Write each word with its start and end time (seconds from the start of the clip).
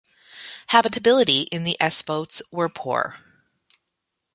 Habitability 0.69 1.43
in 1.51 1.63
the 1.63 1.77
S-boats 1.79 2.41
were 2.51 2.69
poor. 2.69 3.19